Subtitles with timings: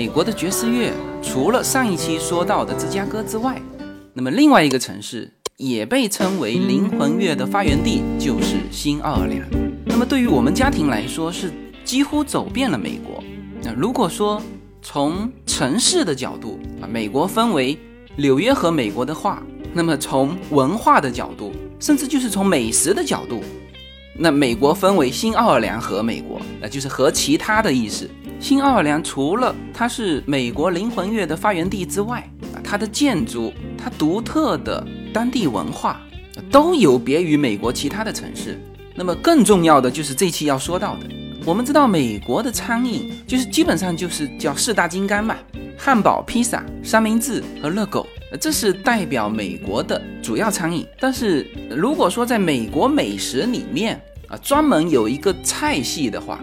[0.00, 3.60] 美国的爵士乐，除了上一期说到的芝加哥之外，
[4.14, 9.46] 那么另外一个城市也被称为灵魂乐的发源地，就是新奥尔良。
[9.84, 11.52] 那么对于我们家庭来说，是
[11.84, 13.22] 几乎走遍了美国。
[13.62, 14.40] 那如果说
[14.80, 17.78] 从城市的角度啊，美国分为
[18.16, 19.42] 纽约和美国的话，
[19.74, 23.42] 那么从文化的角度，甚至就是从美食的角度，
[24.16, 28.08] 那美国分为新奥尔良和美国，那就是和其他的意思。
[28.40, 34.82] 新奥尔良除了它是美国灵魂乐的发源地之外，啊，它的建筑、它独特的
[35.12, 36.00] 当地文化，
[36.50, 38.58] 都有别于美国其他的城市。
[38.94, 41.06] 那么更重要的就是这期要说到的，
[41.44, 45.36] 我们知道美国的餐饮就是基本上就是叫四大金刚嘛，
[45.76, 48.06] 汉堡、披萨、三明治和热狗，
[48.40, 50.86] 这是代表美国的主要餐饮。
[50.98, 56.40] 但是如果说在美国美食里面啊，专门有一个菜系的话，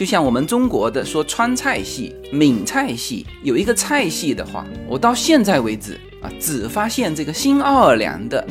[0.00, 8.42] 就像我们中国的说川菜系、闽菜系有一个菜系的话，我到现在为止啊，只发现这个新奥尔良的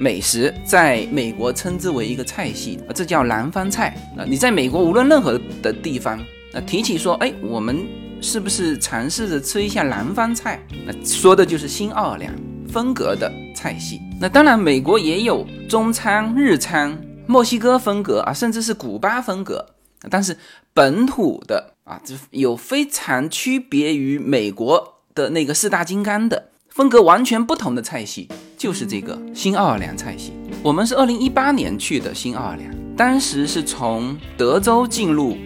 [0.00, 4.26] 美食在美国称之为一个菜系啊，这叫南方菜啊。
[4.26, 6.18] 你在美国无论任何的地方，
[6.52, 7.86] 那提起说，哎，我们
[8.20, 10.60] 是不是尝试着吃一下南方菜？
[10.84, 12.34] 那说的就是新奥尔良
[12.72, 14.00] 风格的菜系。
[14.20, 19.64] 那当然，美国也有中餐、日餐、墨西哥风格啊，甚至是古巴风格。
[20.08, 20.34] 但是
[20.78, 30.34] 本土的啊，就有非常区别于美国的那个四大金刚的风格完全不同的菜系，就是这个新奥尔良菜系。
[30.62, 35.36] 我们是二零一八年去的新奥尔良，当时是从德州进入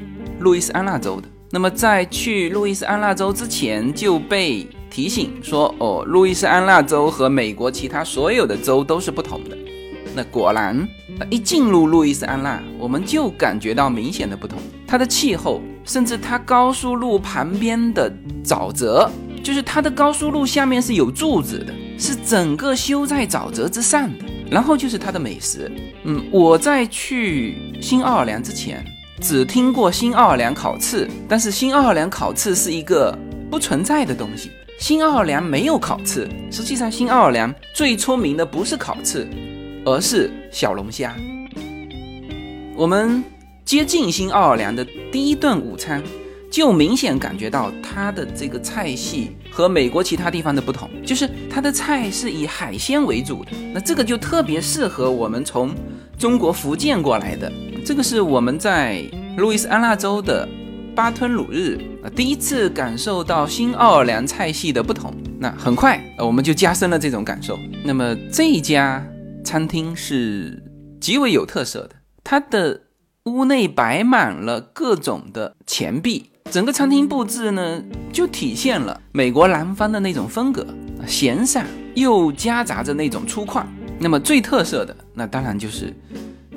[0.40, 1.26] 路易斯安那州的。
[1.50, 9.56] 那么在去路易斯安那州之前就被提醒说，哦，路易斯安那州和美国其他所有的州都是不同的。
[10.14, 10.86] 那果然，
[11.30, 14.58] 一进入路易斯安那，我们就感觉到明显的不同。
[14.92, 18.12] 它的气候，甚至它高速路旁边的
[18.44, 19.10] 沼泽，
[19.42, 24.26] 就是它的高速路下面是有柱子的，是整个修在沼泽之上的。
[24.50, 25.72] 然后就是它的美食。
[26.04, 28.84] 嗯，我在去新奥尔良之前，
[29.18, 33.18] 只听过新奥尔良烤翅，但是新奥尔良烤翅是一个
[33.50, 34.50] 不存在的东西。
[34.78, 36.28] 新奥尔良没有烤翅。
[36.50, 39.26] 实际上，新奥尔良最出名的不是烤翅。
[39.86, 41.16] 而是小龙虾。
[42.76, 43.24] 我们
[43.64, 46.02] 接近新奥尔良的第一顿午餐，
[46.50, 53.50] 就明显感觉到它的这个菜系和美国其他地方的不同，就是它的菜是以海鲜为主的。
[53.72, 55.74] 那这个就特别适合我们从
[56.18, 57.50] 中国福建过来的。
[57.84, 59.02] 这个是我们在
[59.36, 60.48] 路易斯安那州的
[60.94, 65.14] 巴吞鲁日啊，第一次感受到新奥尔良菜系的不同。
[65.38, 67.58] 那很快，我们就加深了这种感受。
[67.84, 69.04] 那么这一家。
[69.44, 70.62] 餐厅是
[71.00, 72.80] 极为有特色的，它的
[73.24, 77.80] 屋内摆满了各种的钱币，整个餐厅布置呢
[78.12, 80.66] 就体现了美国南方的那种风格，
[81.06, 83.64] 闲散又夹杂着那种粗犷。
[84.00, 85.94] 那么最特色的那当然就是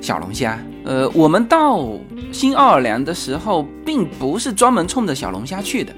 [0.00, 0.58] 小龙虾。
[0.84, 1.88] 呃，我们到
[2.32, 5.94] 新奥尔良的时候，并不是专门冲着小龙虾去的，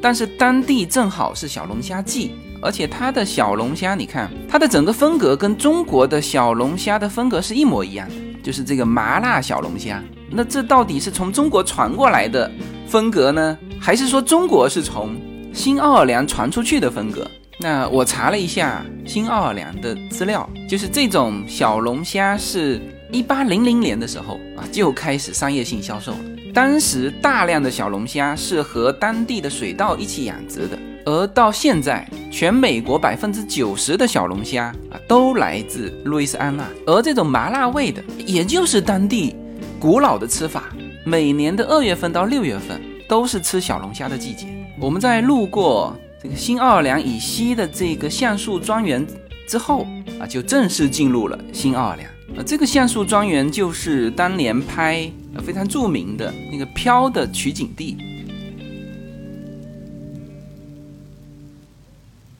[0.00, 2.32] 但是当地正好是小龙虾季。
[2.62, 8.14] 而且它的小龙虾，你看它的整个风格跟中国的小龙虾的风格是一模一样的，
[8.46, 10.00] 就是这个麻辣小龙虾。
[10.30, 12.48] 那这到底是从中国传过来的
[12.86, 15.20] 风格呢，还是说中国是从
[15.52, 17.28] 新奥尔良传出去的风格？
[17.58, 22.80] 那我查了一下新奥尔良的资料，就是这种小龙虾是
[23.10, 26.18] 一八零零年的时候啊就开始商业性销售了。
[26.54, 30.78] 当时大量的小龙虾是和当地的水稻一起养殖的。
[31.06, 36.68] 而到现在，全美国百分之九十的小龙虾啊，都来自路易斯安那。
[36.84, 39.36] 而这种麻辣味的，也就是当地
[39.78, 40.64] 古老的吃法。
[41.04, 44.48] 每年的二月份到六月份，都是吃小龙虾的季节。
[44.80, 49.06] 我们在路过这个新奥尔良以西的这个橡树庄园
[49.48, 49.86] 之后
[50.18, 52.10] 啊，就正式进入了新奥尔良。
[52.36, 55.08] 啊，这个橡树庄园就是当年拍
[55.44, 57.96] 非常著名的那个《飘》的取景地。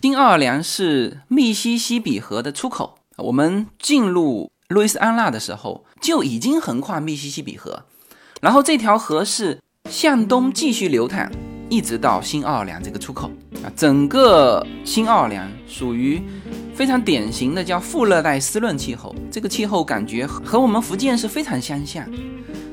[0.06, 2.94] 新奥尔良是密西西比河的出口。
[3.17, 7.82] 我们进入路易斯安那的时候，就已经横跨密西西比河，
[8.41, 9.61] 然后这条河是
[9.91, 11.29] 向东继续流淌，
[11.69, 13.29] 一直到新奥尔良这个出口。
[13.64, 16.23] 啊，整个新奥尔良属于
[16.73, 22.08] 非常典型的叫副热带湿润气候，这个气候感觉和我们福建是非常相像，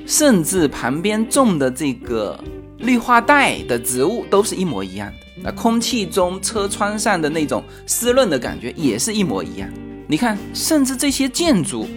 [0.06, 2.39] 甚至旁边种的这个
[2.83, 5.25] 绿化带的植物都是一模一样的。
[5.44, 9.69] 那空气中车窗上的那种湿润的感觉也是一模一样。
[10.07, 11.88] 你看，甚至这些建筑，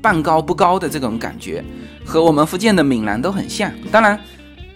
[0.00, 1.64] 半高不高的这种感觉，
[2.04, 3.72] 和我们福建的闽南都很像。
[3.90, 4.18] 当然，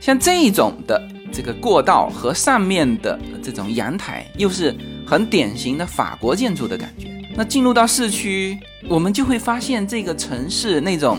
[0.00, 4.74] 像这种的这个过道和上面的这种阳台，又是
[5.06, 7.08] 很典型的法国建筑的感觉。
[7.36, 8.58] 那进入到市区，
[8.88, 11.18] 我们就会发现这个城市那种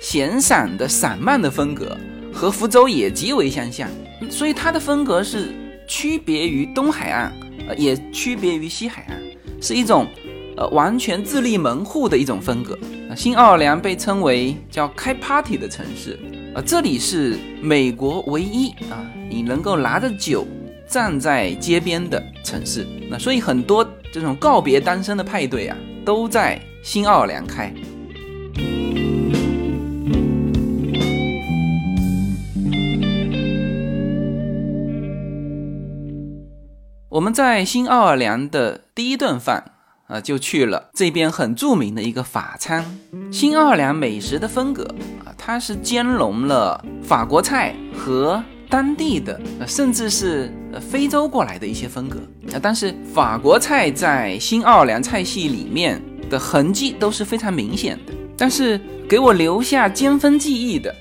[0.00, 1.96] 闲散的散漫的风格
[2.34, 3.88] 和福州也极为相像，
[4.28, 5.54] 所以它的风格是
[5.86, 7.32] 区别于东海岸，
[7.68, 9.18] 呃，也区别于西海岸，
[9.62, 10.06] 是一种
[10.56, 12.76] 呃完全自立门户的一种风格。
[13.16, 16.18] 新奥尔良被称为叫开 party 的城市，
[16.54, 20.44] 啊，这里是美国唯一啊，你能够拿着酒
[20.88, 22.84] 站在街边的城市。
[23.08, 27.72] 那所以很多这种告别单身的派对啊，都在新奥尔良开。
[37.14, 39.70] 我们在新奥尔良的第一顿饭。
[40.06, 42.84] 啊，就去了这边很著名的一个法餐。
[43.32, 44.84] 新奥尔良美食的风格
[45.24, 52.18] 啊，它是兼容了法国菜和当地的，甚至是呃非洲过来的一些风格
[52.52, 52.60] 啊。
[52.60, 58.12] 但是法国菜在新奥尔良菜系里面的痕迹都是非常明显的。
[58.36, 58.78] 但是
[59.08, 60.94] 给我留下尖峰记忆的，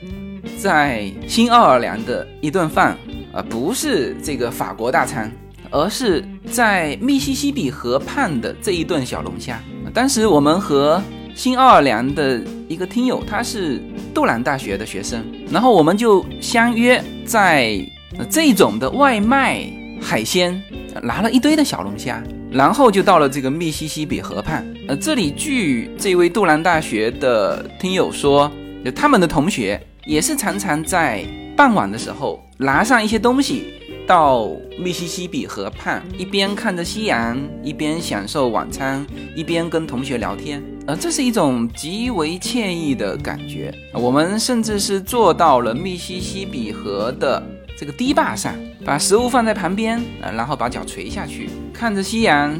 [0.57, 2.97] 在新奥尔良的一顿饭
[3.33, 5.29] 啊，不是这个法国大餐。
[5.73, 9.59] 而是在密西西比河畔的这一顿小龙虾。
[9.91, 11.01] 当时我们和
[11.33, 13.81] 新奥尔良的一个听友，他是
[14.13, 17.83] 杜兰大学的学生，然后我们就相约在
[18.29, 19.67] 这种的外卖
[19.99, 20.61] 海鲜，
[21.01, 22.21] 拿了一堆的小龙虾，
[22.51, 24.63] 然后就到了这个密西西比河畔。
[24.87, 28.51] 呃，这里据这位杜兰大学的听友说，
[28.95, 31.25] 他们的同学也是常常在
[31.57, 33.73] 傍晚的时候拿上一些东西。
[34.05, 39.05] 到密西西比河畔，一边看着夕阳，一边享受晚餐，
[39.35, 43.73] 一边跟同学聊天，呃，这是一种极为惬意的感觉。
[43.93, 47.41] 我们甚至是坐到了密西西比河的
[47.77, 48.53] 这个堤坝上，
[48.83, 52.59] 把食物放在旁边，呃，然后把脚垂下去，看着夕阳，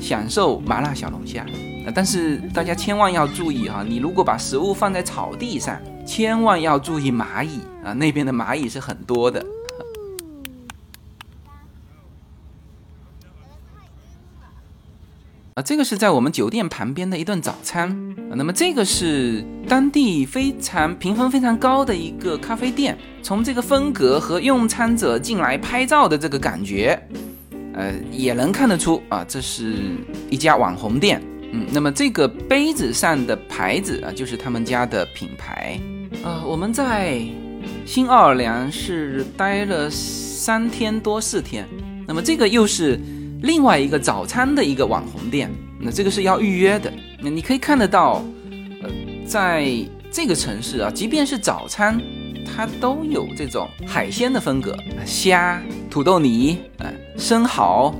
[0.00, 1.46] 享受麻辣小龙虾。
[1.94, 9.44] 但是大家千万要注意哈，你如果把食物放在草地上，千万要注意蚂蚁啊，那边的蚂蚁是很多的。
[15.62, 18.14] 这个是在我们酒店旁边的一顿早餐。
[18.34, 22.96] 那么这个是当地非常评分非常高的一个咖啡店。
[23.22, 26.98] 从这个风格和用餐者进来拍照的这个感觉，
[27.74, 29.74] 呃，也能看得出啊，这是
[30.30, 31.22] 一家网红店。
[31.52, 35.78] 嗯，那么这个杯子上的牌子啊，就是他们家的品牌。
[36.24, 37.20] 啊，我们在
[37.84, 41.68] 新奥尔良是待了三天多四天。
[42.06, 42.98] 那么这个又是。
[43.42, 45.50] 另外一个早餐的一个网红店，
[45.80, 46.92] 那这个是要预约的。
[47.20, 48.24] 那你可以看得到，
[48.82, 48.88] 呃，
[49.26, 49.68] 在
[50.12, 52.00] 这个城市啊，即便是早餐，
[52.46, 55.60] 它都有这种海鲜的风格，虾、
[55.90, 56.86] 土豆泥、啊
[57.18, 57.94] 生蚝。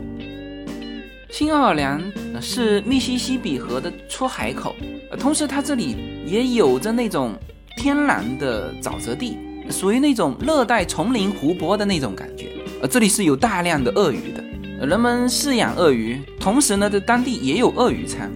[1.30, 2.00] 新奥尔良
[2.40, 4.76] 是密西西比河的出海口，
[5.18, 7.34] 同时它这里也有着那种
[7.76, 9.38] 天然的沼泽地，
[9.70, 12.52] 属于那种热带丛林湖泊的那种感觉。
[12.80, 14.44] 呃，这里是有大量的鳄鱼的。
[14.82, 18.28] 人们饲养鳄鱼，同时呢，在当地也有鳄鱼餐。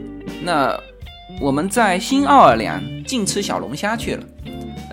[0.45, 0.79] 那
[1.41, 4.25] 我们在新奥尔良净吃小龙虾去了。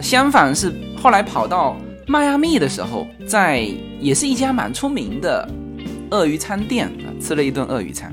[0.01, 3.59] 相反是后来跑到迈阿密的时候，在
[3.99, 5.47] 也是一家蛮出名的
[6.09, 6.91] 鳄鱼餐店，
[7.21, 8.11] 吃了一顿鳄鱼餐。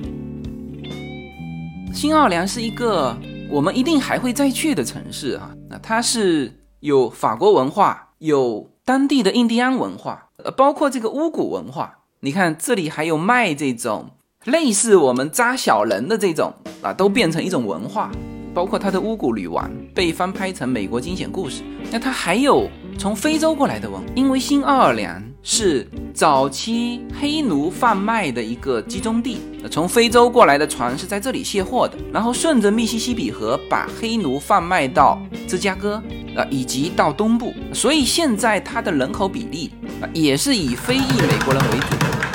[1.95, 3.17] 新奥尔良是一个
[3.49, 5.51] 我们一定还会再去的城市啊。
[5.71, 11.97] 那它是有法国文化，有当地的印第安文化，呃，包括这个巫蛊文化。
[12.23, 14.11] 你看，这里还有卖这种
[14.45, 18.13] 类似我们扎小人的这种啊，都变成一种文化。
[18.53, 21.63] 包括他的《巫蛊女王》被翻拍成美国惊险故事。
[21.91, 29.39] 那他还有从非洲过来的文，因为新奥尔良是早期黑奴贩卖的一个集中地，
[29.71, 36.03] 从非洲过来的船是在这里卸货的，然后顺着密西西比河把黑奴贩卖到芝加哥
[36.37, 37.55] 啊，以及到东部。
[37.73, 39.71] 所以现在它的人口比例
[40.13, 41.87] 也是以非裔美国人为主。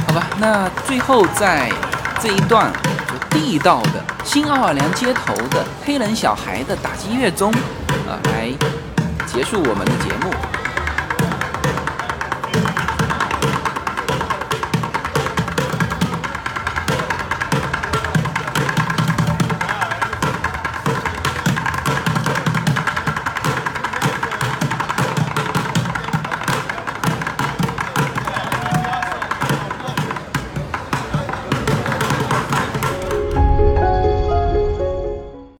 [0.07, 1.69] 好吧，那最后在
[2.21, 2.71] 这一段
[3.07, 7.51] 就地道的新奥尔良街头的黑人小孩的打击乐中，
[8.07, 8.49] 啊，来
[9.25, 10.31] 结束我们的节目。